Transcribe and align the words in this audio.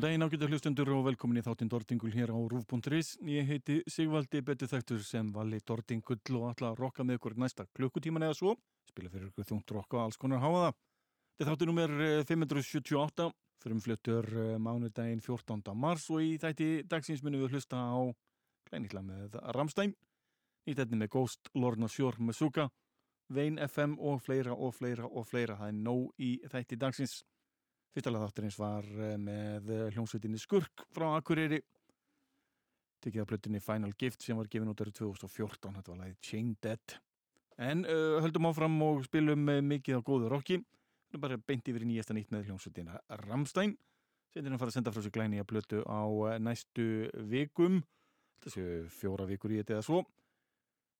Góðan 0.00 0.14
daginn 0.14 0.24
ágættu 0.24 0.46
hlustundur 0.48 0.90
og 0.96 1.02
velkomin 1.04 1.36
í 1.36 1.42
þáttinn 1.44 1.68
Dordingul 1.68 2.14
hér 2.14 2.30
á 2.32 2.40
Rúf.is. 2.48 3.18
Ég 3.20 3.44
heiti 3.44 3.74
Sigvaldi 3.84 4.40
betur 4.40 4.70
þættur 4.70 5.02
sem 5.04 5.26
vali 5.28 5.58
Dordingull 5.60 6.38
og 6.38 6.46
ætla 6.54 6.70
að 6.70 6.78
rokka 6.80 7.04
með 7.04 7.18
ykkur 7.18 7.34
næsta 7.36 7.66
klukkutíman 7.76 8.24
eða 8.24 8.38
svo. 8.38 8.54
Spila 8.88 9.10
fyrir 9.12 9.26
ykkur 9.28 9.44
þungt 9.44 9.74
rokka 9.76 9.98
og 9.98 10.06
alls 10.06 10.16
konar 10.16 10.40
háa 10.40 10.54
það. 10.54 10.78
Þetta 11.36 11.44
er 11.44 11.50
þáttur 11.50 11.68
nummer 11.68 11.92
578, 12.30 13.26
fyrir 13.60 13.82
fluttur 13.84 14.28
mánudaginn 14.56 15.20
14. 15.20 15.74
mars 15.76 16.06
og 16.08 16.24
í 16.24 16.30
þætti 16.40 16.68
dagsins 16.88 17.20
munum 17.20 17.44
við 17.44 17.58
hlusta 17.58 17.76
á 17.76 18.00
kleinitla 18.70 19.02
með 19.04 19.36
Ramstein, 19.52 19.92
nýttetni 20.64 20.96
með 21.02 21.12
Ghost, 21.12 21.52
Lorna 21.52 21.92
Shore 21.92 22.24
með 22.24 22.38
Suka, 22.40 22.70
Vein 23.28 23.60
FM 23.68 24.00
og 24.00 24.24
fleira 24.24 24.56
og 24.56 24.72
fleira 24.80 25.04
og 25.04 25.28
fleira. 25.28 25.60
Það 25.60 25.74
er 25.74 25.78
nóg 25.84 26.08
í 26.16 26.38
þætti 26.48 26.80
dagsins. 26.80 27.18
Fyrstalega 27.90 28.28
þátturins 28.28 28.58
var 28.60 28.86
eh, 28.86 29.16
með 29.18 29.70
eh, 29.74 29.84
hljómsveitinni 29.94 30.40
Skurk 30.40 30.86
frá 30.94 31.08
Akureyri. 31.16 31.60
Tekið 33.00 33.24
af 33.24 33.30
blöttinni 33.30 33.62
Final 33.64 33.94
Gift 33.98 34.22
sem 34.22 34.38
var 34.38 34.48
gefin 34.52 34.70
út 34.70 34.82
árið 34.84 34.98
2014 35.00 35.78
þetta 35.78 35.94
var 35.94 36.02
lagið 36.04 36.18
Chain 36.24 36.50
Dead. 36.62 36.96
En 37.60 37.84
uh, 37.84 38.18
höldum 38.24 38.46
áfram 38.48 38.76
og 38.84 39.02
spilum 39.04 39.48
mikið 39.68 40.00
á 40.00 40.04
góðu 40.04 40.28
rocki. 40.32 40.60
Bara 41.20 41.36
beint 41.40 41.66
yfir 41.68 41.84
í 41.84 41.88
nýjasta 41.90 42.16
nýtt 42.16 42.30
með 42.32 42.46
hljómsveitina 42.48 43.00
Ramstein 43.26 43.74
setin 44.30 44.54
að 44.54 44.62
fara 44.62 44.70
að 44.70 44.76
senda 44.76 44.92
frá 44.94 45.02
sig 45.02 45.14
glæni 45.14 45.40
að 45.42 45.48
blötu 45.50 45.82
á 45.90 46.02
næstu 46.38 46.86
vikum. 47.30 47.80
Þessu 48.44 48.86
fjóra 48.94 49.26
vikur 49.28 49.52
í 49.52 49.58
þetta 49.60 49.78
eða 49.78 49.86
svo. 49.86 50.04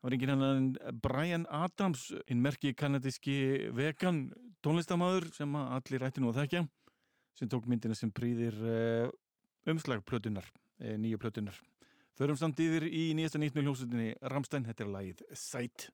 Það 0.00 0.08
var 0.08 0.16
engin 0.16 0.32
hann 0.32 0.68
Brian 1.04 1.46
Adams 1.52 2.08
einn 2.26 2.42
merki 2.42 2.72
kanadíski 2.74 3.70
vegan 3.76 4.30
tónlistamæður 4.64 5.28
sem 5.36 5.56
allir 5.60 6.06
ætti 6.08 6.24
nú 6.24 6.32
að 6.32 6.42
þekkja 6.42 6.62
sem 7.38 7.50
tók 7.50 7.68
myndina 7.70 7.96
sem 7.98 8.12
prýðir 8.14 8.56
uh, 8.64 9.12
umslag 9.70 10.04
plötunar, 10.06 10.46
uh, 10.82 10.96
nýju 11.00 11.20
plötunar. 11.22 11.56
Förum 12.18 12.36
samt 12.36 12.60
yfir 12.60 12.84
í 12.84 13.10
nýjasta 13.16 13.40
nýttinu 13.40 13.68
hljómsutinni 13.68 14.12
Ramstein, 14.28 14.66
þetta 14.66 14.84
er 14.84 14.92
lagið 14.92 15.24
Sight. 15.32 15.88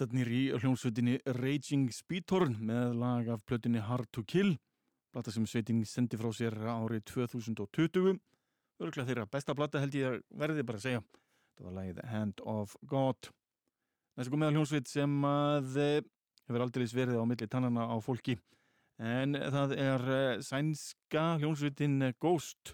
Breytatnir 0.00 0.30
í 0.32 0.44
hljómsveitinni 0.56 1.18
Raging 1.36 1.90
Speedhorn 1.92 2.54
með 2.64 2.94
lag 2.96 3.26
af 3.34 3.42
plötunni 3.44 3.82
Hard 3.84 4.08
to 4.16 4.22
Kill 4.24 4.54
plata 5.12 5.28
sem 5.28 5.44
sveitin 5.44 5.82
sendi 5.84 6.16
frá 6.16 6.30
sér 6.32 6.54
árið 6.56 7.02
2020 7.10 8.14
örgulega 8.80 9.04
þeirra 9.10 9.26
besta 9.28 9.52
plata 9.58 9.82
held 9.82 9.98
ég 9.98 10.06
að 10.08 10.22
verði 10.40 10.64
bara 10.64 10.80
að 10.80 10.86
segja. 10.86 11.02
Þetta 11.04 11.66
var 11.66 11.76
lagið 11.76 12.00
Hand 12.14 12.40
of 12.48 12.72
God. 12.88 13.28
Þessi 14.16 14.32
kom 14.32 14.40
með 14.40 14.56
hljómsveit 14.56 14.88
sem 14.88 15.28
að 15.28 15.76
eh, 15.84 16.08
hefur 16.48 16.64
aldrei 16.64 16.86
verið 16.96 17.20
á 17.20 17.24
milli 17.34 17.50
tannana 17.52 17.84
á 17.92 17.96
fólki. 18.00 18.38
En 18.96 19.36
það 19.36 19.76
er 19.84 20.08
eh, 20.16 20.40
sænska 20.48 21.26
hljómsveitin 21.44 22.14
Ghost. 22.16 22.72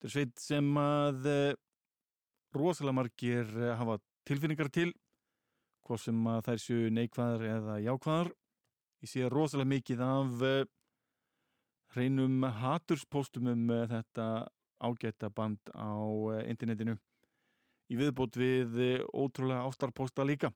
Þetta 0.00 0.08
er 0.08 0.16
sveit 0.16 0.48
sem 0.48 0.72
að 0.80 1.28
eh, 1.28 1.60
rosalega 2.56 3.00
margir 3.02 3.56
hafa 3.76 4.00
tilfinningar 4.24 4.72
til 4.72 4.96
hvort 5.92 6.06
sem 6.06 6.28
að 6.30 6.46
þær 6.46 6.62
séu 6.62 6.90
neikvæðar 6.94 7.44
eða 7.58 7.76
jákvæðar. 7.84 8.32
Ég 9.02 9.10
sé 9.10 9.28
rosalega 9.28 9.72
mikið 9.72 10.02
af 10.06 10.44
uh, 10.48 10.58
hreinum 11.92 12.46
haturspóstum 12.62 13.50
um 13.52 13.72
uh, 13.74 13.84
þetta 13.90 14.28
ágætta 14.82 15.30
band 15.34 15.72
á 15.76 15.92
uh, 15.92 16.40
internetinu. 16.48 16.96
Í 17.92 17.98
viðbót 17.98 18.38
við 18.40 18.78
ótrúlega 19.12 19.66
ástarpósta 19.68 20.24
líka. 20.24 20.52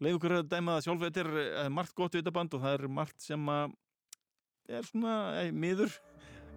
Leið 0.00 0.16
okkur 0.16 0.38
að 0.40 0.50
dæma 0.50 0.78
það 0.78 0.86
sjálf 0.86 1.06
þetta 1.06 1.22
er 1.22 1.72
margt 1.76 1.94
gott 1.94 2.16
við 2.16 2.24
þetta 2.24 2.34
band 2.34 2.56
og 2.56 2.64
það 2.64 2.76
er 2.78 2.94
margt 2.98 3.22
sem 3.22 3.50
að 3.52 3.76
er 4.70 4.86
svona 4.88 5.16
ei, 5.42 5.52
miður. 5.52 5.92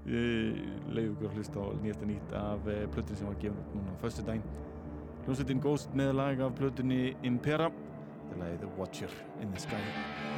Leið 0.08 1.12
okkur 1.12 1.30
að 1.30 1.38
hlusta 1.38 1.60
á 1.60 1.66
að 1.70 2.06
nýtt 2.10 2.38
af 2.40 2.70
plötun 2.96 3.20
sem 3.20 3.30
var 3.30 3.42
gefn 3.44 3.68
núna 3.76 3.94
á 3.94 4.02
föstu 4.02 4.26
dæn 4.26 4.42
hljómsveitin 5.24 5.62
Ghost 5.64 5.94
með 5.96 6.16
lag 6.18 6.42
af 6.44 6.56
plötunni 6.58 7.14
Impera 7.24 7.70
The 8.32 8.68
Watcher 8.78 9.10
in 9.42 9.52
the 9.52 9.60
Sky. 9.60 10.33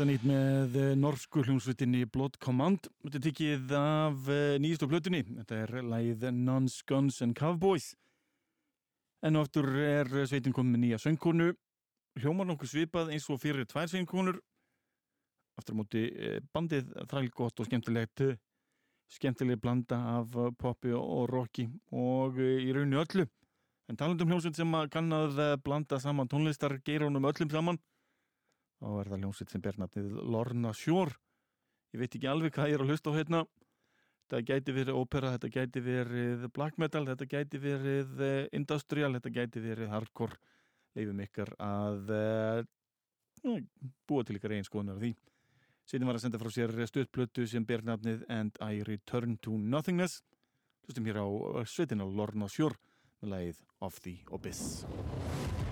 Fyrsta 0.00 0.14
nýtt 0.14 0.22
með 0.24 0.76
eh, 0.80 0.92
norsku 0.96 1.42
hljómsveitinni 1.44 2.06
Blood 2.08 2.38
Command. 2.40 2.86
Þetta 3.04 3.18
er 3.18 3.24
tikið 3.26 3.72
af 3.76 4.30
eh, 4.32 4.54
nýjastu 4.56 4.86
plötunni. 4.88 5.18
Þetta 5.28 5.58
er 5.66 5.72
læð 5.84 6.22
Nuns, 6.32 6.78
Guns 6.88 7.18
and 7.20 7.36
Cowboys. 7.36 7.90
En 9.20 9.36
oftur 9.36 9.68
er 9.76 10.08
sveitin 10.30 10.54
komið 10.56 10.72
með 10.72 10.82
nýja 10.86 11.00
söngkonu. 11.04 11.50
Hljómar 12.16 12.48
nokkuð 12.48 12.72
svipað 12.72 13.12
eins 13.12 13.28
og 13.28 13.42
fyrir 13.42 13.68
tvær 13.68 13.92
söngkonur. 13.92 14.40
Aftur 15.60 15.76
á 15.76 15.80
móti 15.82 16.06
eh, 16.08 16.40
bandið 16.48 16.96
þrælgott 17.12 17.60
og 17.60 17.68
skemmtilegt. 17.68 18.24
Skemmtileg 19.12 19.60
blanda 19.60 20.00
af 20.14 20.40
poppi 20.56 20.96
og 20.96 21.26
rocki 21.28 21.68
og 21.92 22.40
í 22.40 22.72
rauninu 22.72 23.04
öllu. 23.04 23.28
En 23.92 24.00
talandum 24.00 24.32
hljómsveit 24.32 24.56
sem 24.56 24.80
kann 24.96 25.12
að 25.12 25.44
blanda 25.60 26.00
saman 26.00 26.32
tónlistar 26.32 26.78
geirónum 26.88 27.28
öllum 27.28 27.52
saman 27.52 27.84
og 28.80 29.00
er 29.00 29.10
það 29.10 29.24
hljómsveit 29.24 29.52
sem 29.52 29.64
ber 29.64 29.78
nafnið 29.80 30.14
Lorna 30.24 30.72
Shore 30.76 31.18
ég 31.94 32.02
veit 32.02 32.14
ekki 32.14 32.28
alveg 32.30 32.54
hvað 32.54 32.70
ég 32.70 32.78
er 32.78 32.84
að 32.84 32.92
hlusta 32.92 33.12
á 33.12 33.18
hérna. 33.18 33.40
Þetta 34.30 34.40
gæti 34.46 34.74
verið 34.74 34.98
ópera, 35.00 35.32
þetta 35.34 35.50
gæti 35.56 35.80
verið 35.82 36.44
black 36.54 36.76
metal, 36.78 37.02
þetta 37.08 37.26
gæti 37.26 37.60
verið 37.62 38.20
eh, 38.22 38.44
industrial, 38.54 39.10
þetta 39.16 39.32
gæti 39.34 39.62
verið 39.64 39.90
hardcore. 39.90 40.38
Leifum 40.98 41.22
ykkar 41.22 41.52
að 41.62 42.08
uh, 42.14 43.56
búa 44.10 44.24
til 44.26 44.38
ykkar 44.38 44.56
einn 44.56 44.66
skoðunar 44.66 44.98
því. 44.98 45.12
Sýtin 45.86 46.06
var 46.06 46.18
að 46.18 46.24
senda 46.24 46.40
frá 46.42 46.50
sér 46.54 46.74
stöðplötu 46.90 47.46
sem 47.50 47.66
ber 47.66 47.86
nafnið 47.86 48.26
And 48.30 48.58
I 48.62 48.82
Return 48.86 49.38
to 49.46 49.54
Nothingness. 49.58 50.20
Hlustum 50.86 51.06
hér 51.06 51.22
á 51.22 51.26
sveitin 51.66 52.02
á 52.02 52.06
Lorna 52.06 52.50
Shore 52.50 52.78
með 53.22 53.34
lagið 53.36 53.64
Of 53.86 54.02
the 54.02 54.18
Abyss 54.34 55.69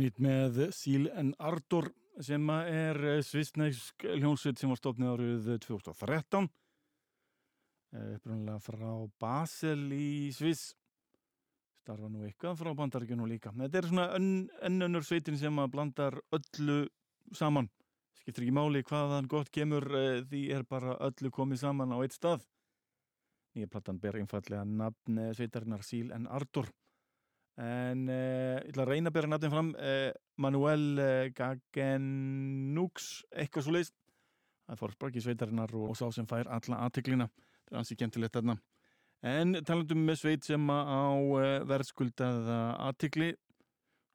nýtt 0.00 0.18
með 0.22 0.64
Síl 0.76 1.08
en 1.12 1.34
Ardor 1.42 1.90
sem 2.22 2.50
er 2.50 2.98
eh, 3.16 3.22
svistnæsk 3.24 4.04
hljónsveit 4.04 4.60
sem 4.60 4.72
var 4.72 4.80
stofnið 4.80 5.14
árið 5.14 5.48
2013 5.64 6.48
upprunlega 7.92 8.60
frá 8.62 8.92
Basel 9.20 9.90
í 9.92 10.30
Sviss. 10.32 10.72
Starfa 11.82 12.08
nú 12.08 12.22
eitthvað 12.24 12.60
frá 12.60 12.72
bandaríkjunum 12.78 13.28
líka. 13.28 13.52
Þetta 13.58 13.80
er 13.80 13.88
svona 13.90 14.06
ennönnur 14.68 15.04
sveitin 15.04 15.38
sem 15.40 15.58
að 15.58 15.72
blandar 15.74 16.18
öllu 16.32 16.86
saman. 17.36 17.68
Skiptir 18.22 18.46
ekki 18.46 18.54
máli 18.54 18.84
hvaðan 18.86 19.28
gott 19.28 19.50
kemur 19.52 19.88
eh, 19.98 20.22
því 20.28 20.42
er 20.56 20.66
bara 20.68 20.96
öllu 21.08 21.32
komið 21.34 21.64
saman 21.64 21.92
á 21.92 21.98
eitt 22.00 22.16
stað. 22.16 22.46
Nýja 23.52 23.68
plattan 23.68 23.98
ber 24.00 24.16
einfallega 24.16 24.64
nafn 24.64 25.18
sveitarinnar 25.36 25.82
Síl 25.84 26.14
en 26.16 26.24
Ardor 26.30 26.70
en 27.62 28.06
uh, 28.10 28.58
ég 28.58 28.72
ætla 28.72 28.84
að 28.84 28.90
reyna 28.90 29.10
að 29.10 29.16
bera 29.16 29.30
nafnin 29.30 29.52
fram 29.52 29.70
uh, 29.76 30.10
Manuel 30.42 30.86
uh, 30.98 31.28
Gagenux 31.36 33.08
eitthvað 33.30 33.66
svo 33.66 33.74
leiðist 33.76 33.94
það 34.66 34.80
fór 34.80 34.94
sprakki 34.96 35.22
sveitarinnar 35.22 35.74
og, 35.78 35.92
sá 35.98 36.06
sem 36.14 36.26
fær 36.28 36.50
alla 36.50 36.80
aðteklina 36.86 37.28
það 37.28 37.74
er 37.74 37.80
ansi 37.82 37.96
gentilegt 37.98 38.36
þarna. 38.36 38.56
En 39.22 39.54
talandum 39.62 40.00
með 40.02 40.18
sveit 40.18 40.46
sem 40.46 40.64
á 40.66 41.14
verðskuldaða 41.70 42.58
aðtekli 42.88 43.30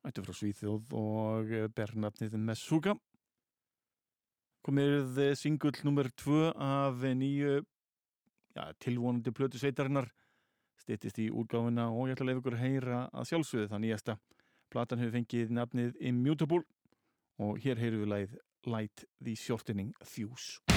ættu 0.07 0.23
frá 0.25 0.35
Svíþjóð 0.35 0.95
og 0.99 1.53
ber 1.75 1.93
nafnið 1.95 2.35
Messuga. 2.43 2.95
Komið 4.67 5.21
singull 5.39 5.79
nummer 5.87 6.09
2 6.23 6.41
af 6.51 7.05
nýju 7.21 7.61
ja, 8.57 8.67
tilvonandi 8.83 9.31
plötu 9.31 9.61
sveitarinnar 9.61 10.09
stýttist 10.87 11.19
í 11.19 11.27
úrgáfuna 11.27 11.89
og 11.91 12.07
ég 12.07 12.15
ætla 12.15 12.27
að 12.27 12.31
lefa 12.31 12.43
ykkur 12.43 12.57
að 12.57 12.63
heyra 12.63 13.01
að 13.11 13.29
sjálfsögðu 13.31 13.69
það 13.73 13.83
nýjasta. 13.83 14.17
Platan 14.71 15.03
hefur 15.03 15.15
fengið 15.17 15.53
nafnið 15.59 16.01
Immutable 16.11 16.63
og 17.43 17.59
hér 17.63 17.83
heyru 17.83 18.03
við 18.05 18.11
læð 18.13 18.39
Light 18.67 19.07
the 19.23 19.35
Shortening 19.35 19.93
Fuse. 20.03 20.76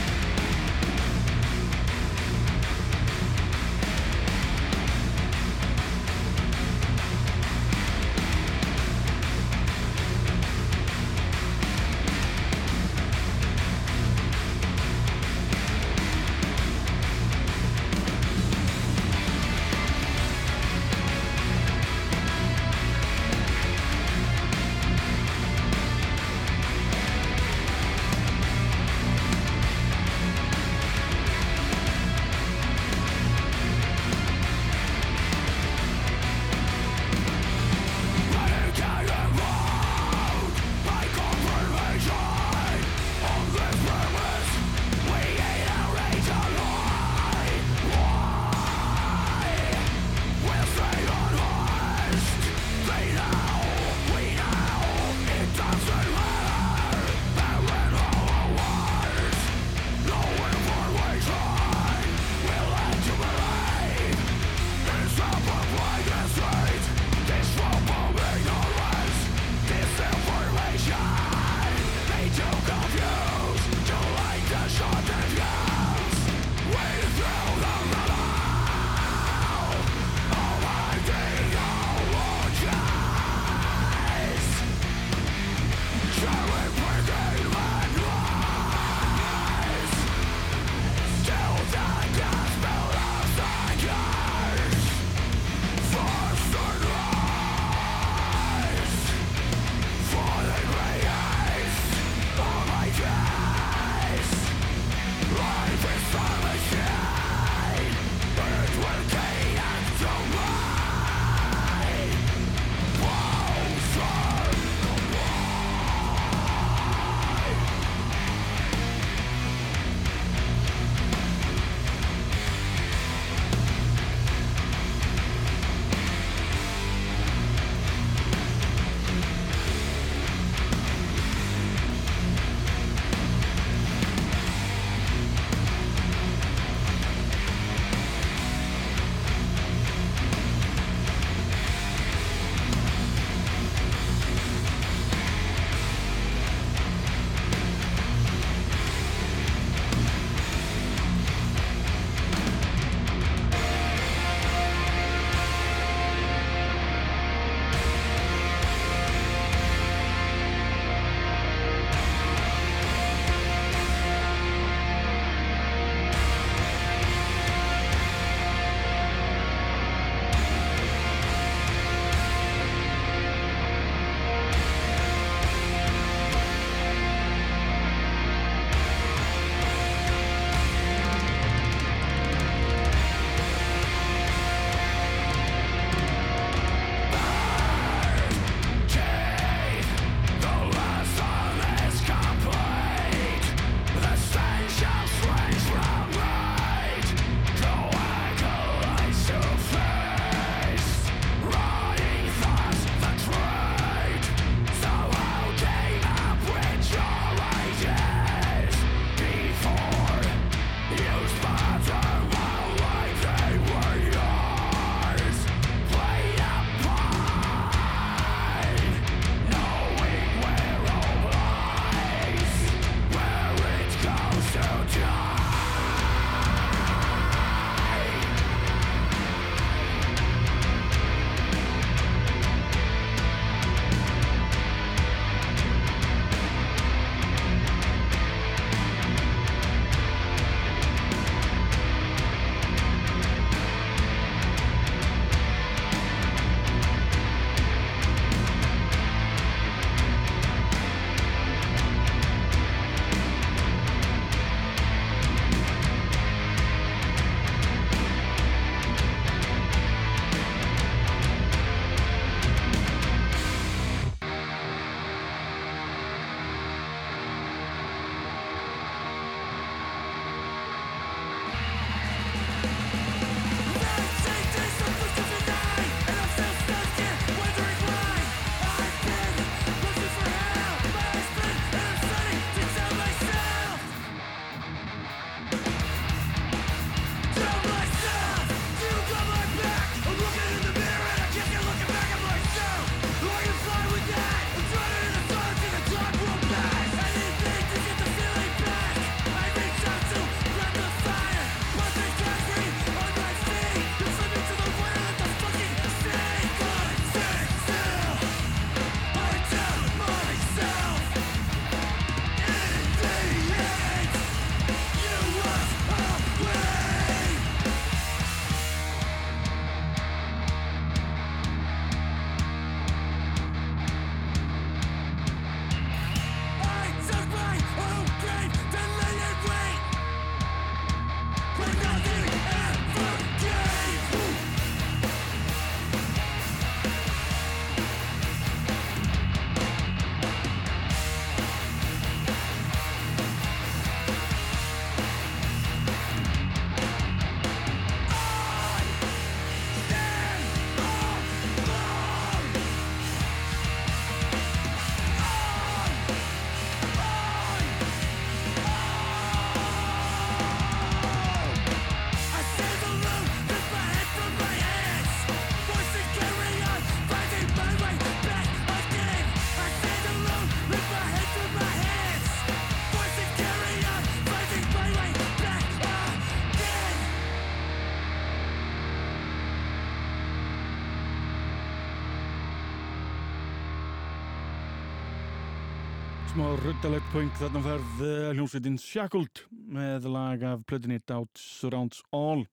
Smá 386.41 386.55
ruttalegt 386.57 387.09
point 387.13 387.35
þarna 387.37 387.61
ferð 387.61 387.99
hljómsveitin 388.33 388.77
Shackled 388.81 389.43
með 389.77 390.07
lag 390.09 390.45
af 390.49 390.63
plötunni 390.65 390.97
Doubt 391.05 391.37
Surrounds 391.37 391.99
All 392.17 392.47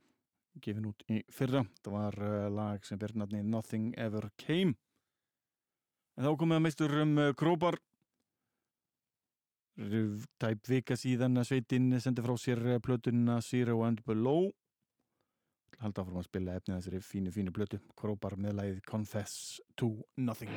gefin 0.60 0.90
út 0.90 1.06
í 1.08 1.22
fyrra. 1.32 1.62
Það 1.86 1.94
var 1.94 2.18
uh, 2.20 2.50
lag 2.52 2.84
sem 2.84 3.00
ber 3.00 3.14
nafni 3.16 3.40
Nothing 3.48 3.94
Ever 3.96 4.28
Came. 4.44 4.76
En 6.18 6.28
þá 6.28 6.34
komið 6.42 6.60
að 6.60 6.64
meistur 6.66 6.98
um 7.06 7.16
uh, 7.16 7.30
Krópar 7.40 7.80
tæp 10.42 10.68
vika 10.68 11.00
síðan 11.00 11.40
að 11.40 11.54
sveitin 11.54 11.88
sendi 12.04 12.26
frá 12.26 12.36
sér 12.44 12.66
plötunna 12.84 13.40
Zero 13.46 13.86
and 13.88 14.04
Below. 14.04 14.50
Halda 15.80 16.04
áfram 16.04 16.20
að 16.26 16.28
spila 16.28 16.60
efnið 16.60 16.82
þessari 16.82 17.06
fínu 17.14 17.38
fínu 17.40 17.56
plötu. 17.56 17.80
Krópar 17.96 18.36
með 18.36 18.60
lagið 18.60 18.84
Confess 18.90 19.62
to 19.80 19.94
Nothing 20.20 20.52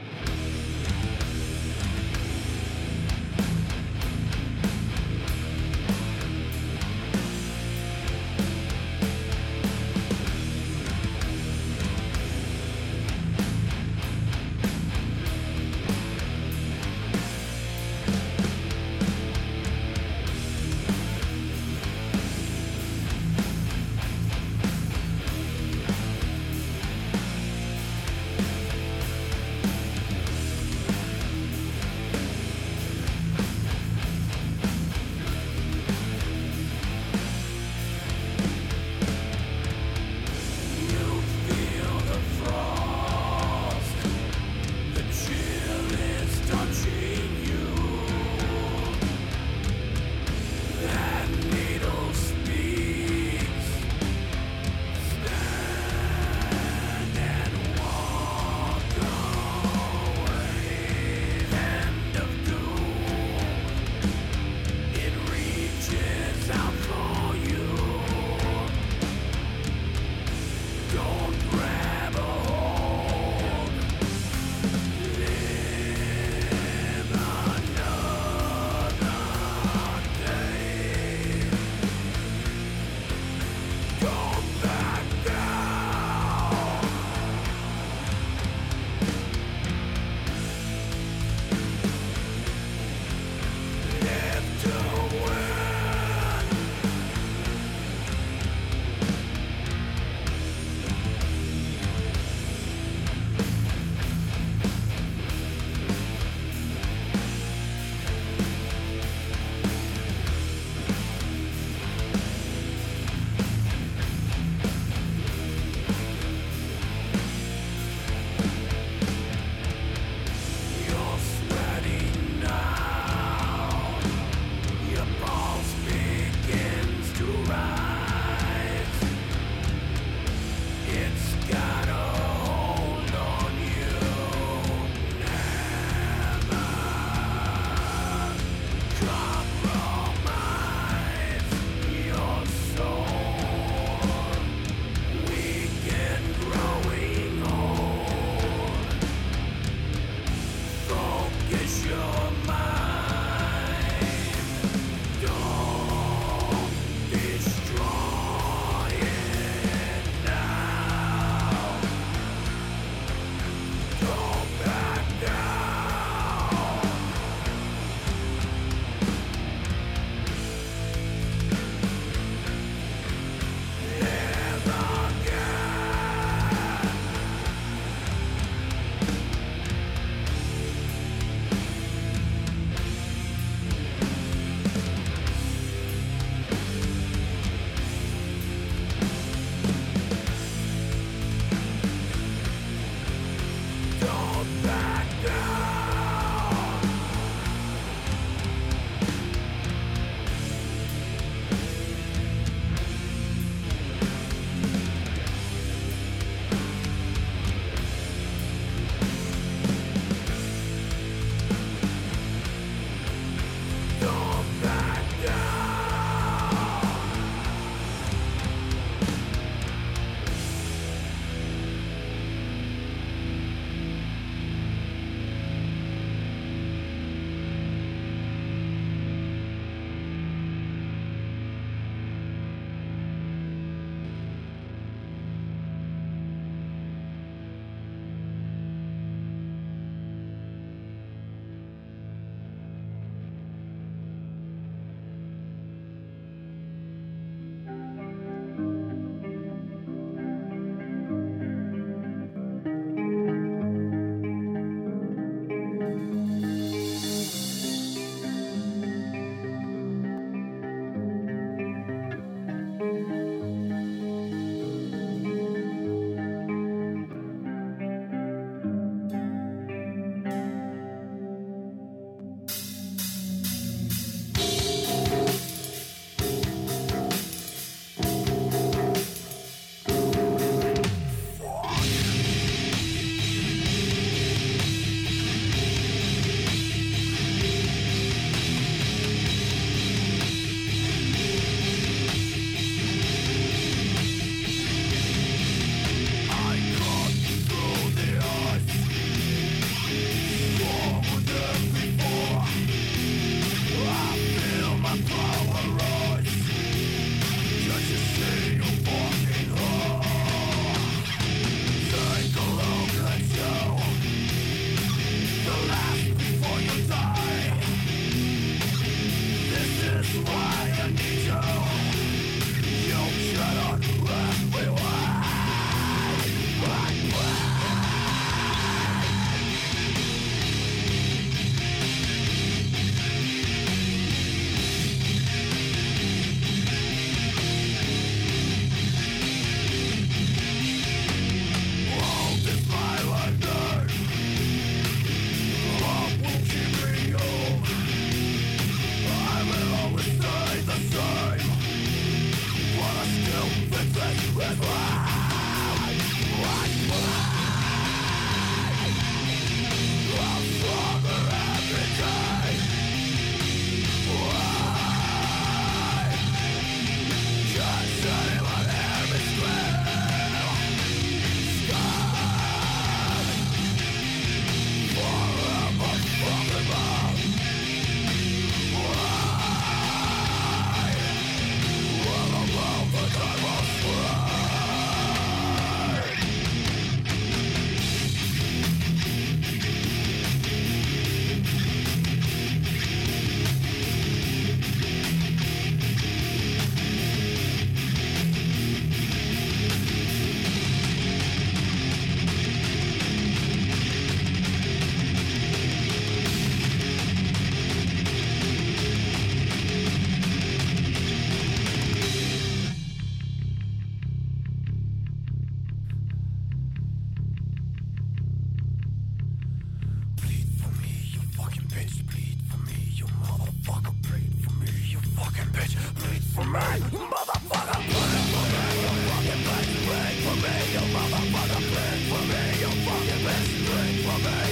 Mother, 431.41 431.55
plead 431.55 432.01
for 432.11 432.23
me, 432.29 432.43
you 432.61 432.69
fucking 432.85 433.25
bitch, 433.25 433.65
plead 433.65 433.97
for 434.05 434.19
me. 434.29 434.50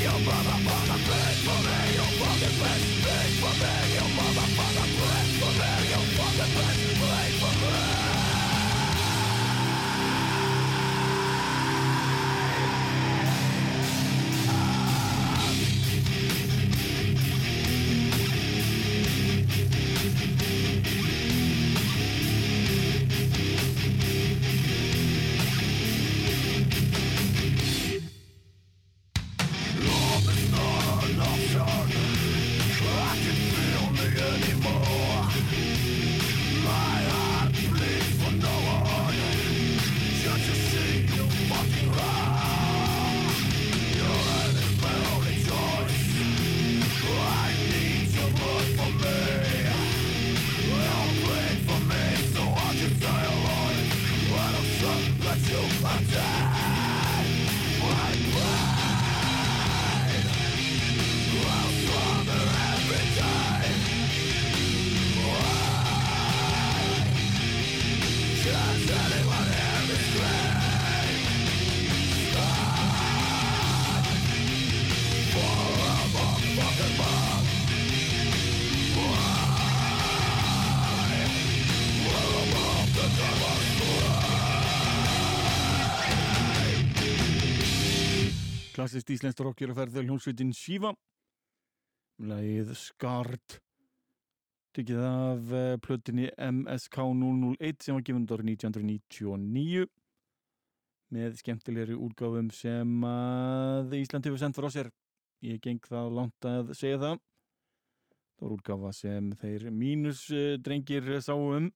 Klassist 88.78 89.08
íslenskt 89.10 89.40
ferða 89.74 90.04
hljómsveitin 90.04 90.52
Shiva. 90.54 90.92
Læðið 92.22 92.76
Skard 92.78 93.56
Tykkið 94.76 95.00
af 95.02 95.50
uh, 95.50 95.78
plötinni 95.82 96.28
MSK 96.38 97.00
001 97.18 97.82
sem 97.82 97.96
var 97.96 98.04
gefund 98.06 98.30
árið 98.30 98.52
1999 98.52 99.88
með 101.16 101.38
skemmtilegri 101.40 101.96
útgáfum 101.96 102.52
sem 102.54 103.08
að 103.08 103.98
Ísland 103.98 104.28
hefur 104.28 104.42
sendt 104.44 104.58
frá 104.60 104.68
sér. 104.70 104.92
Ég 105.42 105.58
geng 105.64 105.82
það 105.82 106.14
langt 106.20 106.46
að 106.46 106.72
segja 106.78 107.02
það. 107.02 107.20
Það 108.36 108.46
var 108.46 108.56
útgáfa 108.60 108.94
sem 109.00 109.34
þeir 109.42 109.68
mínusdrengir 109.74 111.14
uh, 111.16 111.22
sáum 111.24 111.70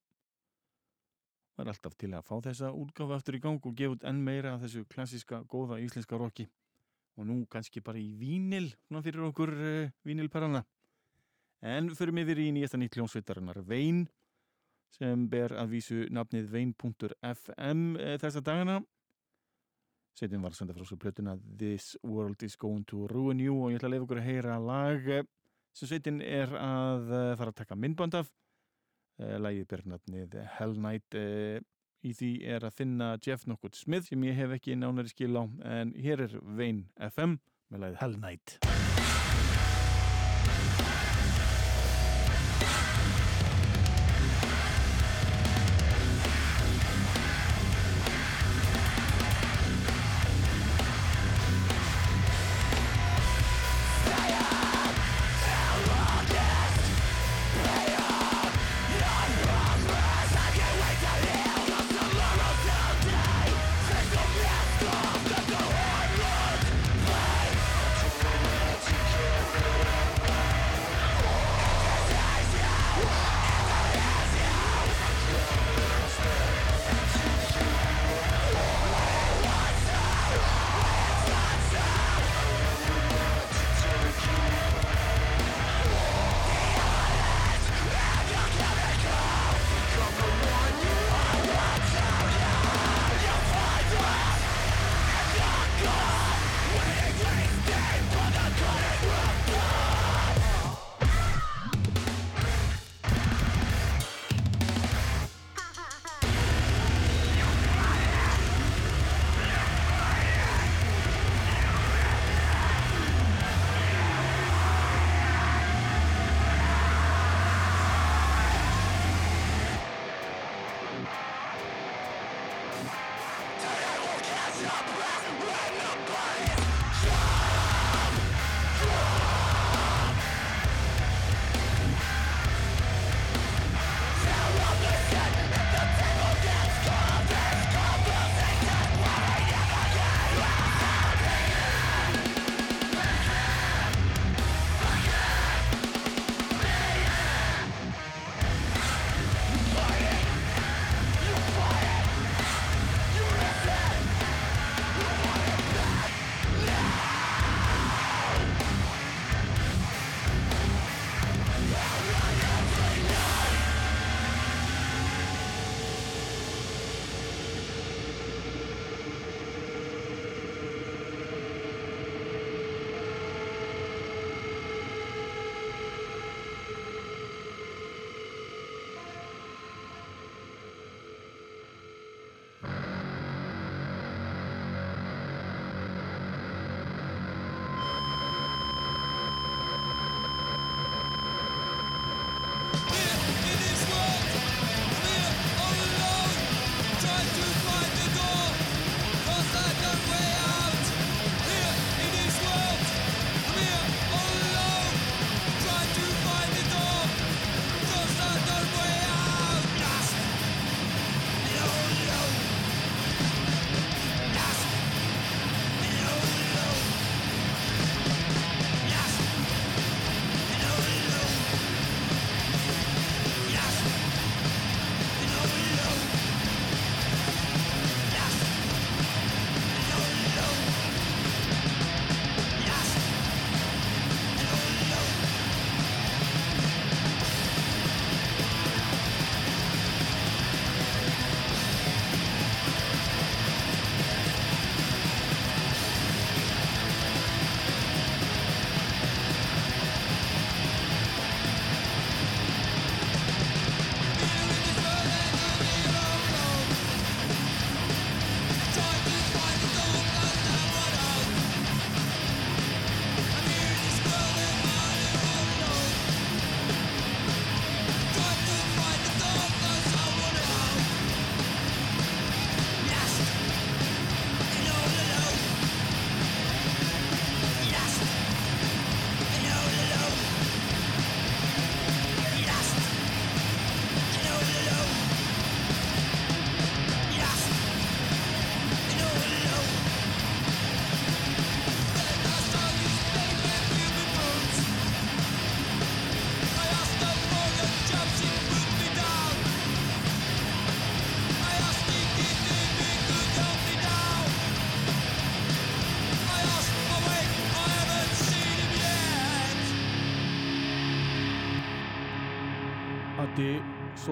var 1.59 1.75
alltaf 1.75 1.99
til 1.99 2.15
að 2.15 2.29
fá 2.29 2.37
þessa 2.47 2.71
útgáfa 2.71 3.19
eftir 3.19 3.41
í 3.41 3.47
gang 3.49 3.59
og 3.67 3.79
gefa 3.79 3.97
út 3.97 4.07
enn 4.07 4.23
meira 4.23 4.55
af 4.55 4.63
þessu 4.69 4.87
klassiska, 4.93 5.43
góða 5.51 5.83
íslenska 5.83 6.21
rocki 6.21 6.47
og 7.19 7.29
nú 7.29 7.43
kannski 7.51 7.83
bara 7.85 8.01
í 8.01 8.13
vínil 8.17 8.71
fyrir 9.03 9.27
okkur 9.29 9.53
uh, 9.53 9.91
vínilperrana 10.07 10.63
en 11.63 11.93
fyrir 11.95 12.15
mig 12.17 12.27
við 12.27 12.47
í 12.47 12.51
nýjasta 12.57 12.81
nýtt 12.81 12.97
hljómsveitarinnar 12.99 13.61
Vein 13.67 14.07
sem 14.93 15.27
ber 15.29 15.55
að 15.57 15.77
vísu 15.77 16.07
nafnið 16.13 16.49
vein.fm 16.53 17.85
uh, 17.97 18.17
þessa 18.21 18.43
dagana. 18.45 18.81
Setjum 20.19 20.43
var 20.45 20.53
að 20.53 20.59
senda 20.59 20.75
frá 20.77 20.85
svo 20.85 20.99
plötuna 21.01 21.39
This 21.41 21.95
World 22.05 22.43
is 22.45 22.59
Going 22.61 22.85
to 22.91 23.07
Ruin 23.09 23.41
You 23.41 23.57
og 23.63 23.73
ég 23.73 23.81
ætla 23.81 23.89
að 23.89 23.95
lefa 23.95 24.07
okkur 24.09 24.21
að 24.21 24.27
heyra 24.29 24.59
lag 24.61 25.07
eh, 25.09 25.29
sem 25.73 25.89
sveitin 25.89 26.19
er 26.21 26.53
að 26.53 27.07
fara 27.41 27.49
að 27.49 27.61
taka 27.63 27.79
myndband 27.81 28.19
af. 28.19 28.29
Lagið 29.17 29.65
ber 29.71 29.85
nafnið 29.89 30.37
Hell 30.59 30.77
Night 30.85 31.17
í 32.03 32.15
því 32.19 32.33
er 32.57 32.67
að 32.67 32.79
finna 32.83 33.13
Jeff 33.23 33.47
Knockwood 33.47 33.79
Smith 33.79 34.11
sem 34.11 34.29
ég 34.29 34.39
hef 34.39 34.57
ekki 34.59 34.77
nánari 34.79 35.13
skil 35.13 35.35
á 35.39 35.45
en 35.79 35.95
hér 35.99 36.27
er 36.29 36.39
Vein 36.43 36.87
FM 37.13 37.39
með 37.73 37.87
lagið 37.87 38.01
Hell 38.03 38.19
Night 38.23 38.82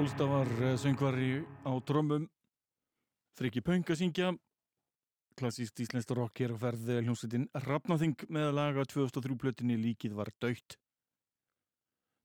Solstafar 0.01 0.49
eh, 0.65 0.77
söngvari 0.81 1.43
á 1.61 1.77
drömmum 1.85 2.23
Friki 3.37 3.61
Pöng 3.61 3.85
að 3.85 3.99
syngja. 4.01 4.31
Klassíst 5.37 5.83
íslenskt 5.85 6.15
rock 6.17 6.41
hér 6.41 6.55
á 6.57 6.63
ferð 6.63 6.87
eh, 6.89 7.03
hljómsveitin 7.05 7.45
Rafnaþing 7.67 8.25
með 8.33 8.47
að 8.47 8.57
laga 8.57 8.87
2003 8.89 9.37
plötinni 9.43 9.77
Líkið 9.77 10.15
var 10.17 10.33
döytt 10.41 10.79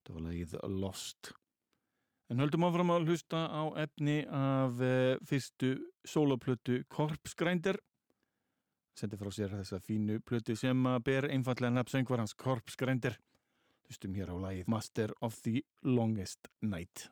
það 0.08 0.14
var 0.14 0.26
lagið 0.30 0.56
Lost. 0.86 1.34
En 2.32 2.40
höldum 2.46 2.64
áfram 2.70 2.96
að 2.96 3.10
hlusta 3.10 3.44
á 3.44 3.64
efni 3.84 4.22
af 4.24 4.80
uh, 4.80 5.20
fyrstu 5.28 5.76
soloplötu 6.08 6.80
Korpsgrændir 6.88 7.82
sendi 8.96 9.20
frá 9.20 9.36
sér 9.36 9.52
þessa 9.60 9.84
fínu 9.84 10.22
plötu 10.24 10.56
sem 10.56 10.88
að 10.88 11.02
ber 11.12 11.28
einfallega 11.28 11.76
nafn 11.76 11.98
söngvarans 11.98 12.40
Korpsgrændir 12.40 13.20
hlustum 13.86 14.16
hér 14.18 14.34
á 14.34 14.36
lagið 14.36 14.70
Master 14.72 15.14
of 15.22 15.42
the 15.46 15.62
Longest 15.84 16.50
Night 16.62 17.10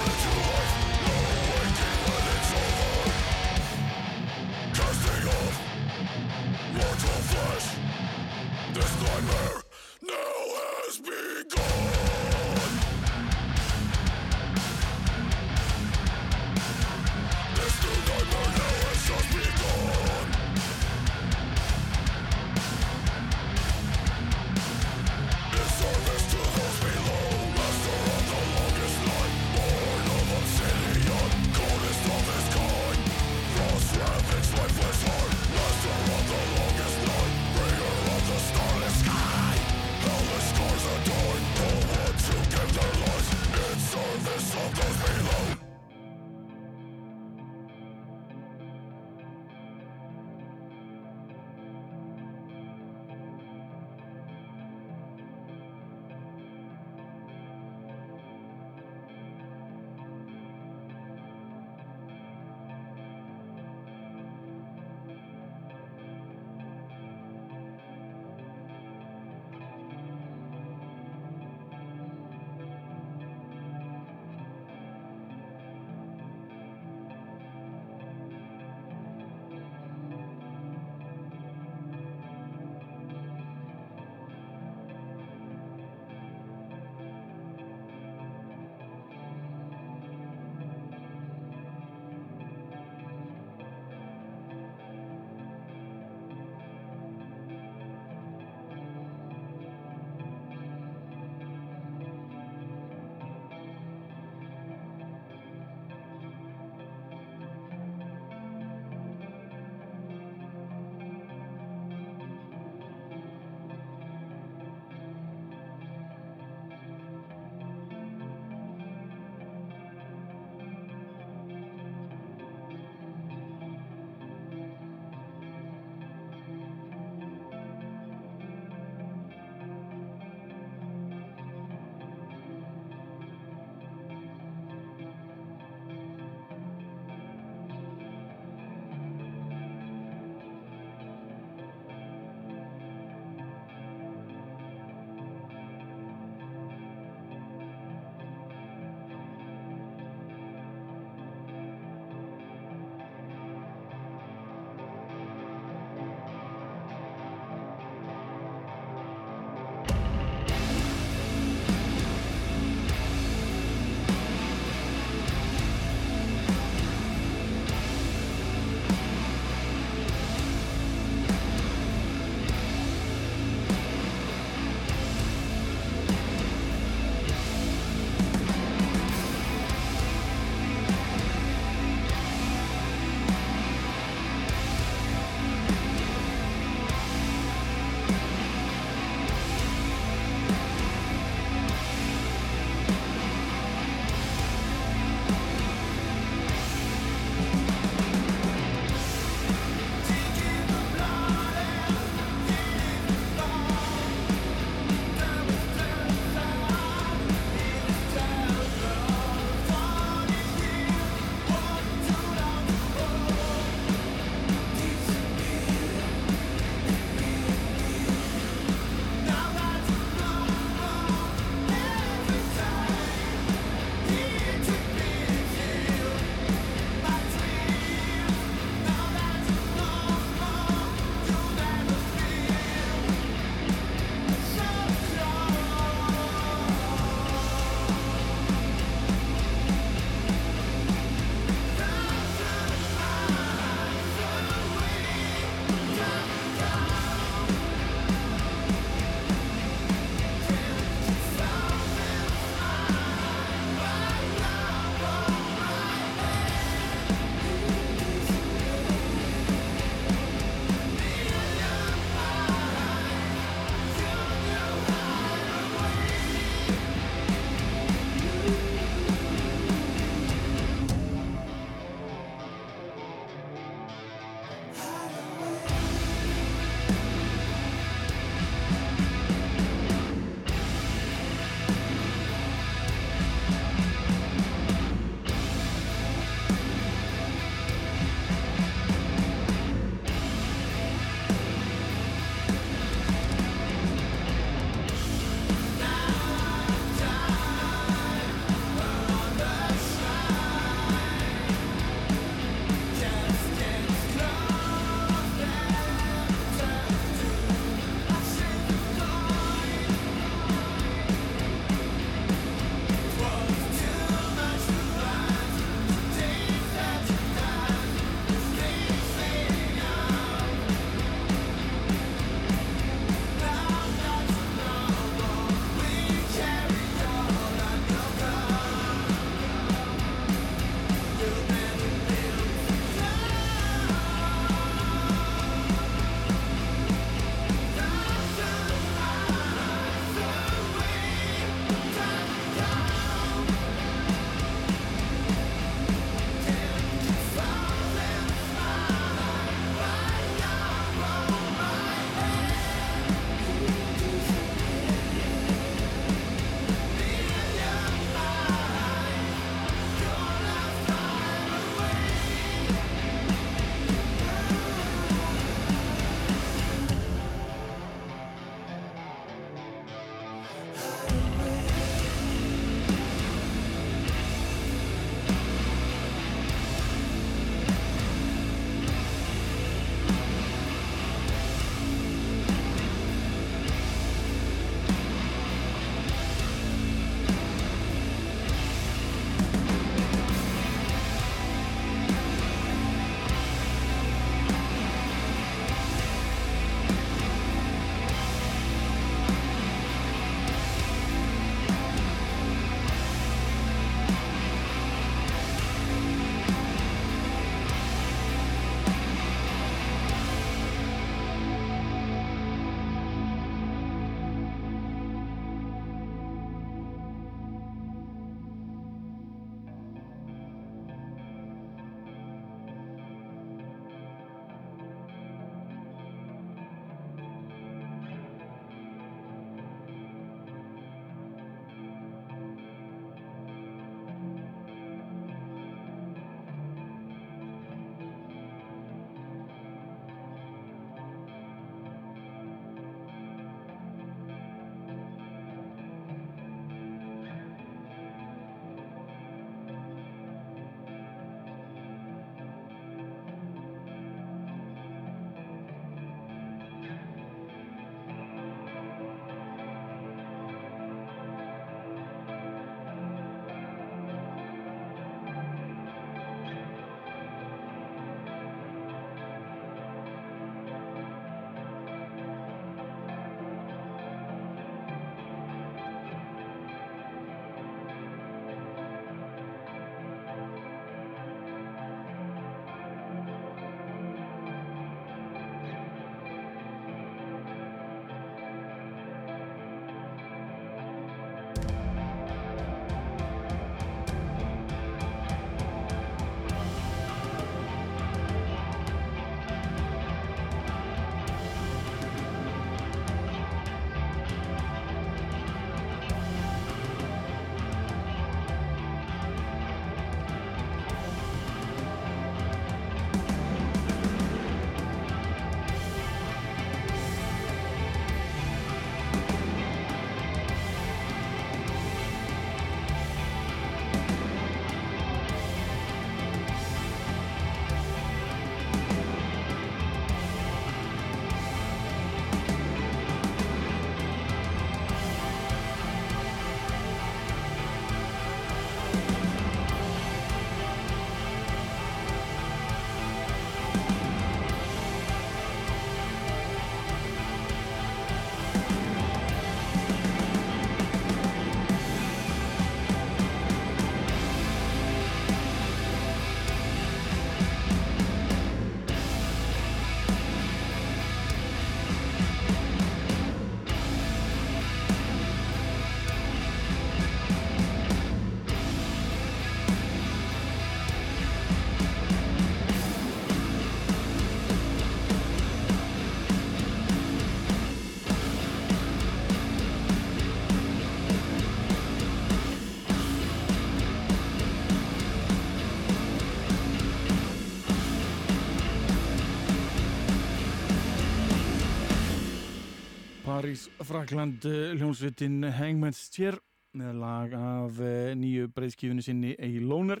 Frakland, 593.78 594.44
eh, 594.44 594.74
hljómsveitin 594.74 595.44
Hangman's 595.54 596.08
Chair 596.10 596.34
með 596.74 596.96
lag 596.98 597.34
af 597.34 597.78
eh, 597.78 598.14
nýju 598.18 598.48
breyðskífunni 598.50 599.04
sinni 599.06 599.36
A 599.38 599.48
Loner. 599.62 600.00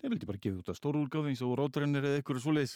Þeir 0.00 0.10
vildi 0.10 0.26
bara 0.26 0.40
gefa 0.42 0.58
út 0.58 0.72
að 0.72 0.78
stóru 0.80 1.04
úrgáð 1.04 1.28
eins 1.30 1.42
og 1.46 1.54
Róðrennir 1.60 2.08
eða 2.08 2.22
ykkur 2.22 2.40
svo 2.42 2.56
leiðis. 2.56 2.74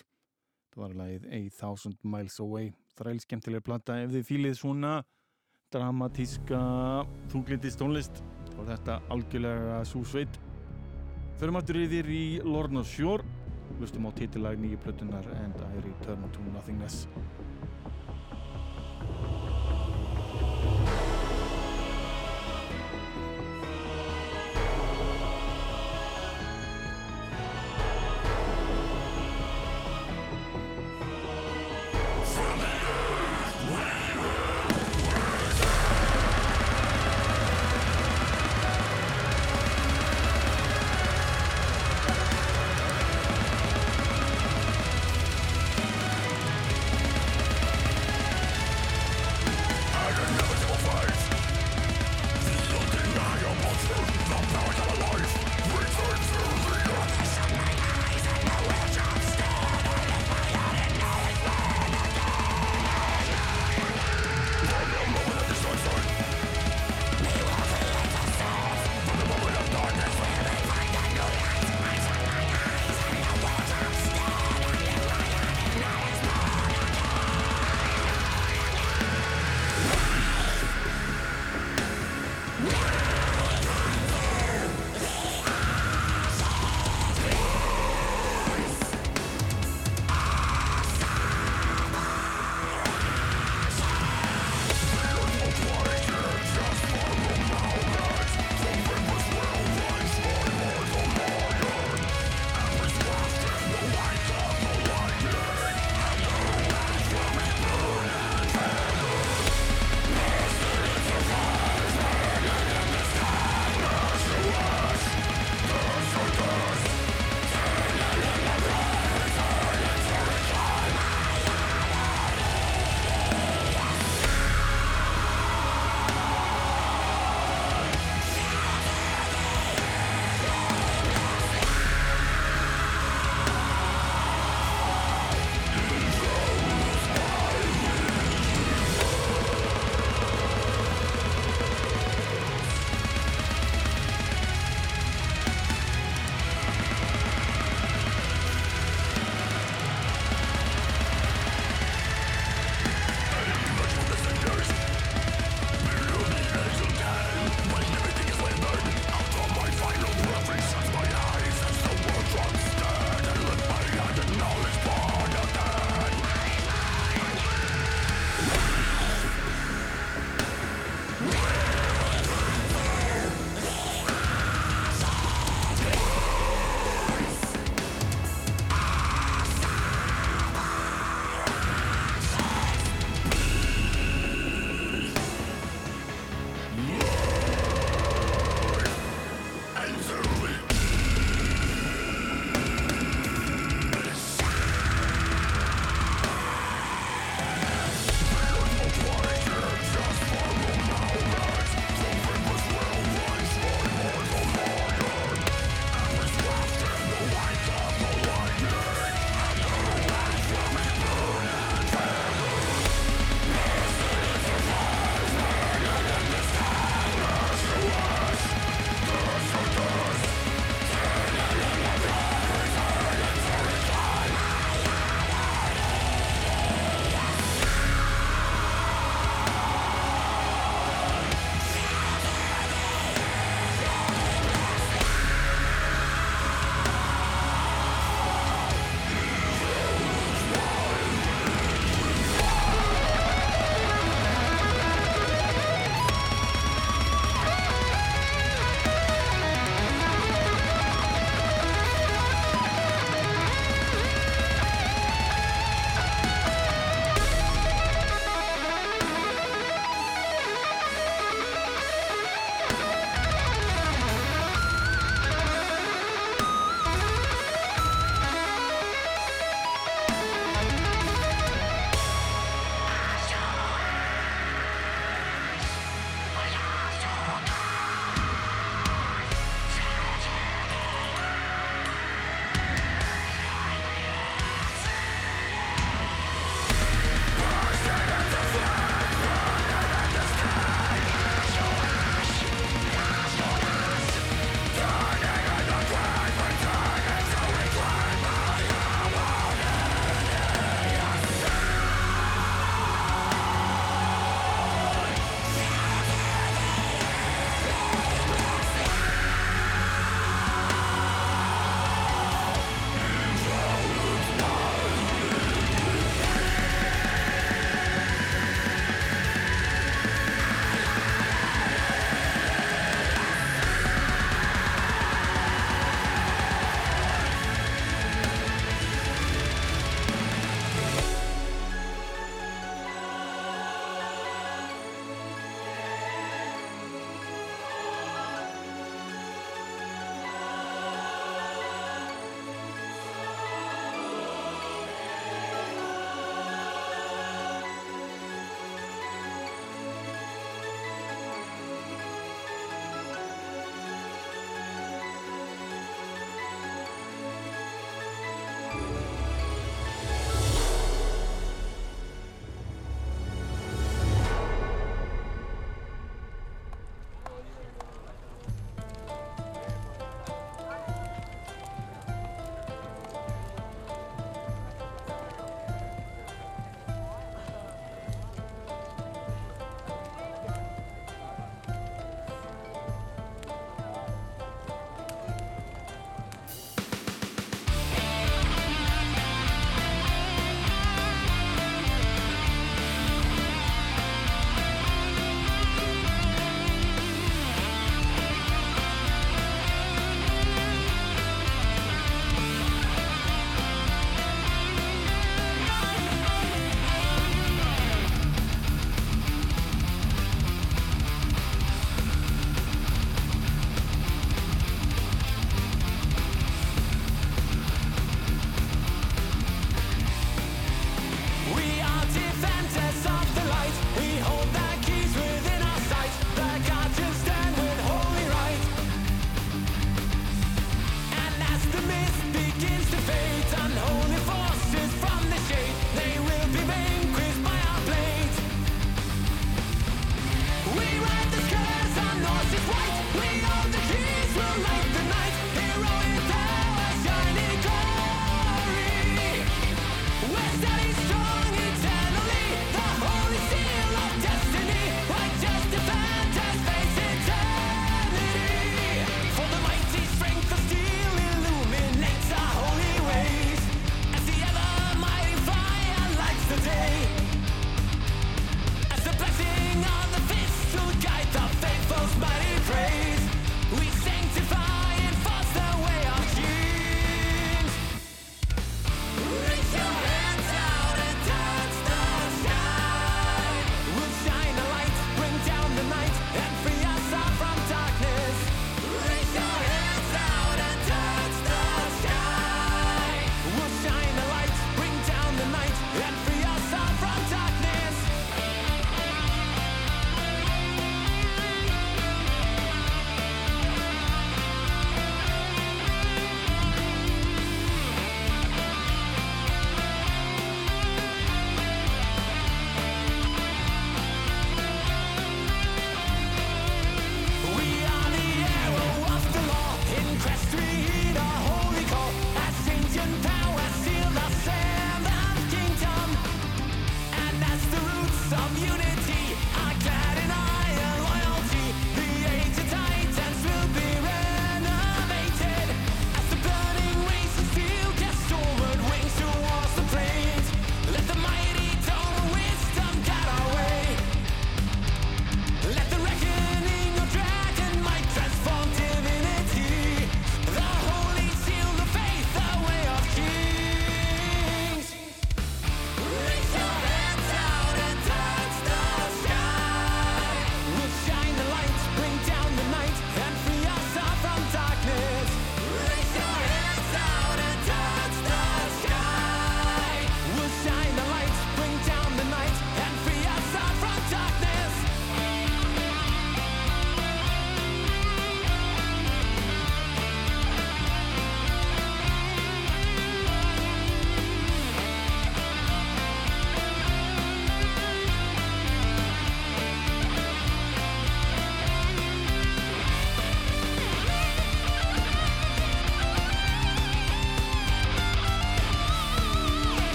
Það 0.70 0.84
var 0.84 0.94
lagið 1.00 1.26
A 1.26 1.40
Thousand 1.58 1.98
Miles 2.06 2.38
Away. 2.40 2.70
Þræl 2.94 3.18
skemmtilega 3.24 3.66
platta 3.66 3.98
ef 4.04 4.14
þið 4.14 4.26
fýlið 4.30 4.56
svona 4.60 4.94
dramatíska 5.74 6.62
þúgliti 7.34 7.74
stónlist. 7.74 8.22
Er 8.54 8.68
þetta 8.70 9.00
algjörlega 9.10 9.82
svo 9.90 10.04
sveit. 10.06 10.38
Förum 11.42 11.58
aftur 11.58 11.82
yfir 11.82 12.06
í 12.06 12.24
Lorna 12.46 12.86
Shore. 12.86 13.26
Lustum 13.82 14.06
á 14.06 14.14
titilag 14.14 14.62
nýju 14.62 14.78
plötunar 14.84 15.26
And 15.42 15.58
I 15.58 15.82
Return 15.82 16.28
to 16.30 16.52
Nothingness. 16.54 17.08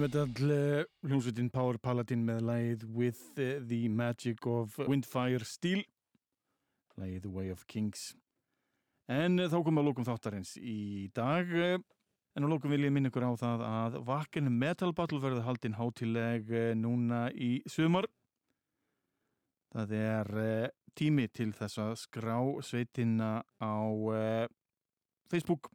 Metal 0.00 0.28
uh, 0.46 0.84
hljómsveitin 1.04 1.50
Power 1.52 1.76
Paladin 1.82 2.22
með 2.24 2.38
lægið 2.48 2.84
With 2.96 3.20
the 3.36 3.88
Magic 3.92 4.46
of 4.48 4.78
Windfire 4.88 5.44
Steel 5.44 5.82
The 6.96 7.28
Way 7.28 7.50
of 7.52 7.66
Kings. 7.66 8.12
En 9.10 9.36
þá 9.36 9.58
komum 9.58 9.80
við 9.80 9.82
að 9.82 9.88
lókum 9.90 10.06
þáttarins 10.06 10.54
í 10.56 11.10
dag 11.12 11.50
en 11.58 12.46
á 12.46 12.48
lókum 12.48 12.72
vil 12.72 12.86
ég 12.86 12.94
minna 12.94 13.10
ykkur 13.10 13.26
á 13.28 13.32
það 13.36 13.66
að 13.68 13.98
Vakken 14.08 14.48
Metal 14.54 14.92
Battle 14.96 15.20
verður 15.20 15.46
haldinn 15.48 15.76
hátileg 15.76 16.54
núna 16.78 17.26
í 17.34 17.58
sumar. 17.68 18.08
Það 19.74 19.96
er 19.98 20.32
tími 20.96 21.28
til 21.32 21.50
þess 21.56 21.80
að 21.82 21.94
skrá 22.06 22.38
sveitina 22.64 23.34
á 23.60 23.76
Facebook 25.28 25.72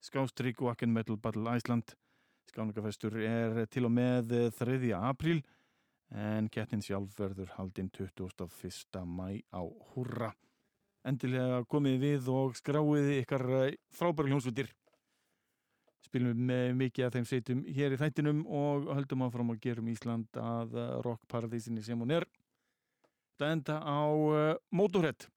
skástrygg 0.00 0.62
Vakken 0.64 0.94
Metal 0.94 1.18
Battle 1.20 1.50
Æsland 1.54 1.94
Skánleikafestur 2.50 3.14
er 3.22 3.64
til 3.70 3.86
og 3.86 3.92
með 3.94 4.32
3. 4.58 4.78
apríl 4.98 5.40
en 6.10 6.48
kettin 6.50 6.82
sjálf 6.82 7.14
verður 7.18 7.52
haldinn 7.54 7.90
21. 7.94 9.04
mæ 9.06 9.42
á 9.54 9.62
húrra. 9.92 10.32
Endilega 11.06 11.62
komið 11.70 11.98
við 12.02 12.28
og 12.34 12.56
skráið 12.58 13.10
ykkar 13.20 13.44
eh, 13.60 13.76
frábæri 13.94 14.32
hljómsveitir. 14.32 14.72
Spilum 16.04 16.40
með 16.50 16.74
mikið 16.80 17.06
af 17.06 17.14
þeim 17.14 17.28
seitum 17.28 17.60
hér 17.70 17.94
í 17.94 18.00
þættinum 18.00 18.42
og 18.46 18.90
höldum 18.90 19.22
áfram 19.28 19.52
að 19.54 19.60
gerum 19.68 19.90
Ísland 19.92 20.40
að 20.42 20.74
eh, 20.74 20.96
rockparadísinni 21.06 21.84
sem 21.86 22.00
hún 22.02 22.16
er. 22.18 22.26
Það 23.40 23.54
enda 23.54 23.78
á 23.80 24.02
Motorhead. 24.74 25.28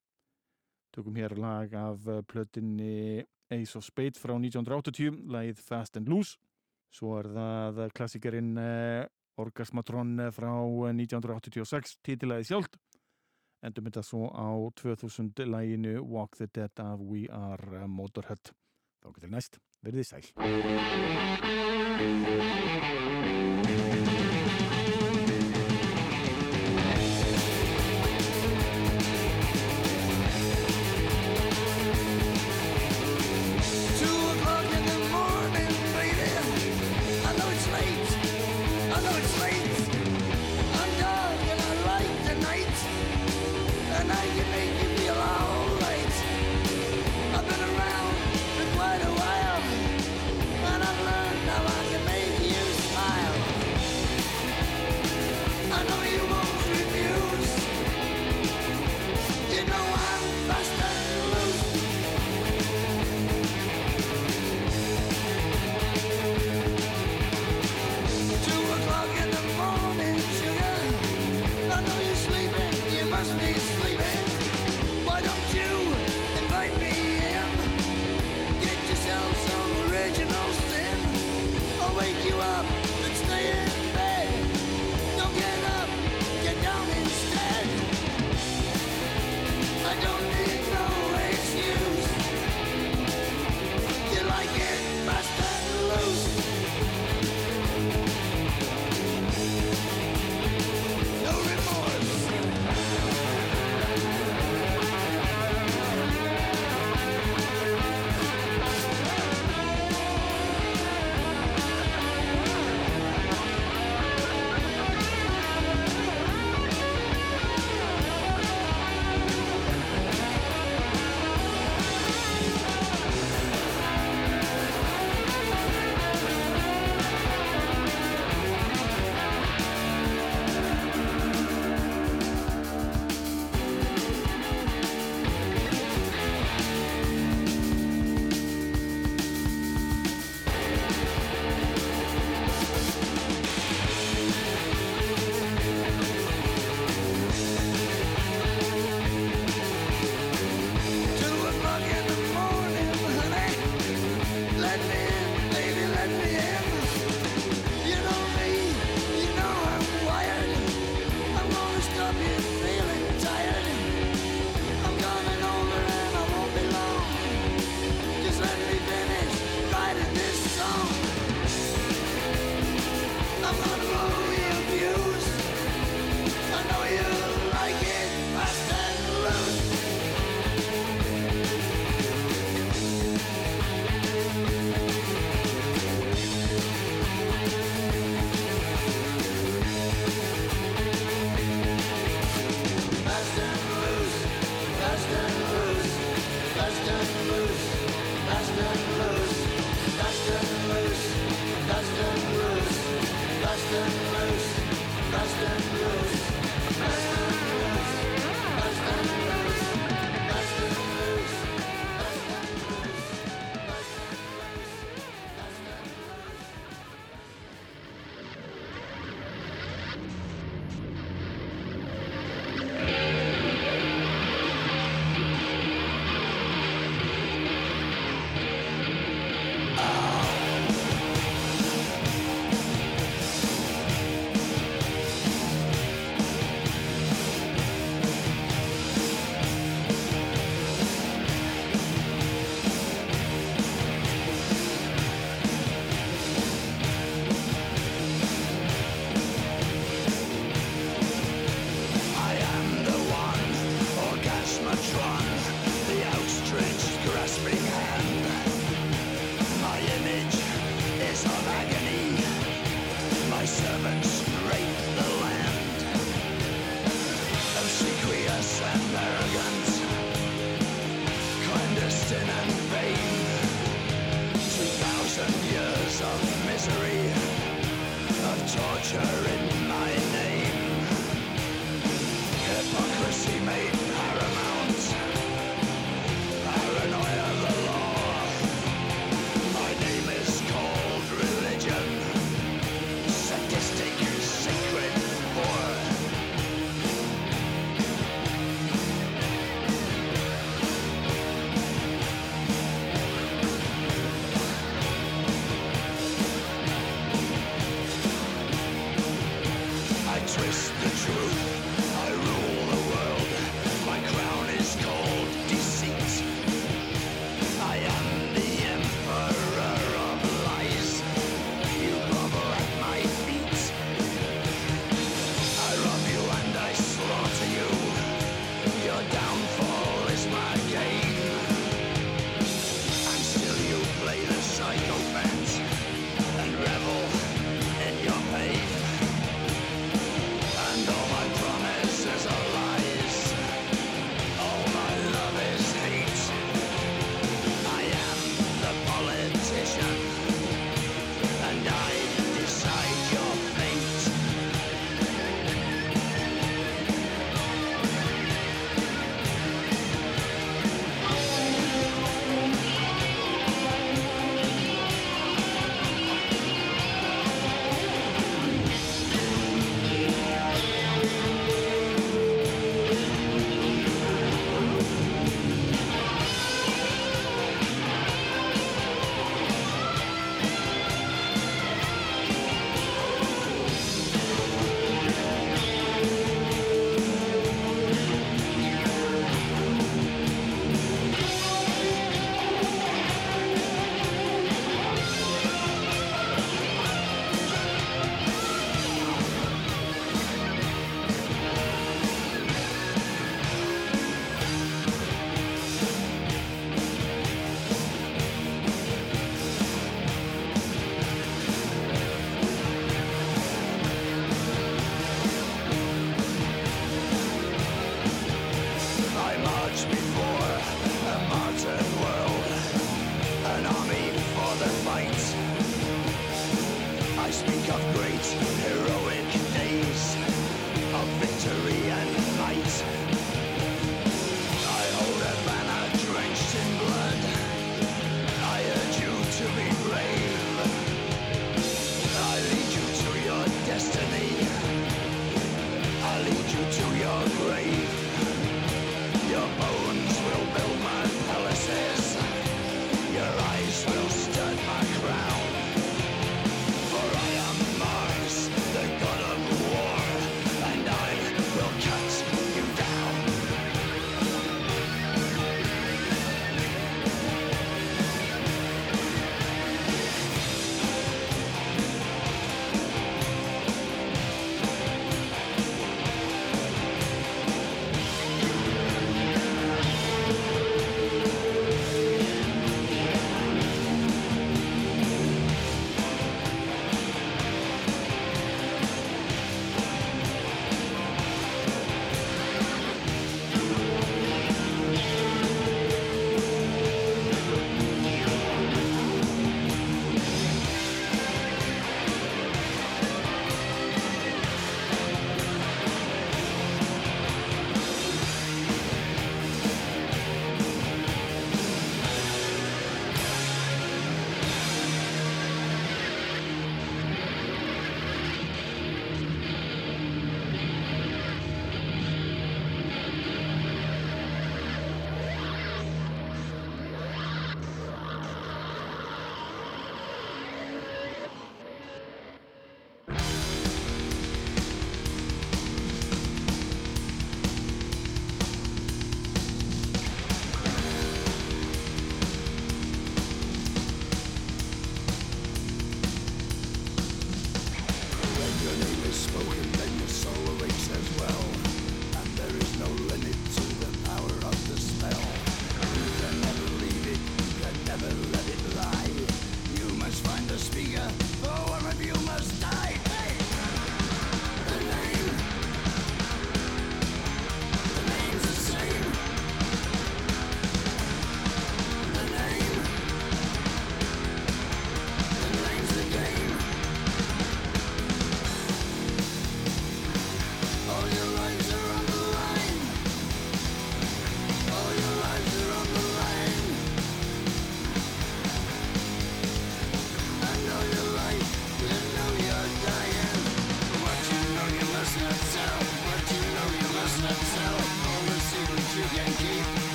Tökum 0.93 1.15
hér 1.15 1.37
lag 1.39 1.71
af 1.77 2.03
plötinni 2.27 3.23
Ace 3.53 3.77
of 3.77 3.85
Spades 3.85 4.19
frá 4.19 4.33
1980, 4.35 5.23
lagið 5.31 5.61
Fast 5.63 5.95
and 5.97 6.09
Loose. 6.11 6.35
Svo 6.93 7.15
er 7.17 7.29
það 7.33 7.93
klassikerinn 7.97 8.57
eh, 8.61 9.05
Orgasmatron 9.41 10.11
eh, 10.27 10.33
frá 10.33 10.51
1986, 10.93 11.95
eh, 11.95 12.01
títilæði 12.05 12.49
sjálft. 12.51 12.77
Endur 13.63 13.85
mynda 13.85 14.03
svo 14.05 14.27
á 14.29 14.51
2000 14.77 15.47
læginu 15.47 16.03
Walk 16.03 16.37
the 16.37 16.47
Dead 16.53 16.79
af 16.83 16.99
We 16.99 17.25
Are 17.31 17.87
Motorhead. 17.87 18.53
Þá 19.01 19.09
getur 19.15 19.31
næst, 19.33 19.59
verðið 19.81 20.05
sæl. 20.11 20.25